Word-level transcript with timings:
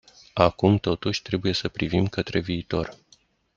Acum 0.33 0.77
totuși, 0.77 1.21
trebuie 1.21 1.53
să 1.53 1.69
privim 1.69 2.07
către 2.07 2.39
viitor. 2.39 2.95